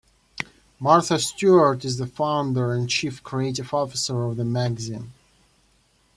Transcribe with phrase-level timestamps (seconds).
[0.79, 5.13] Martha Stewart is the Founder and Chief Creative Officer of the magazine.